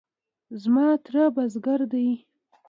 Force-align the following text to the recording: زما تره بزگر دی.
زما 0.61 0.87
تره 1.05 1.23
بزگر 1.35 1.79
دی. 1.91 2.09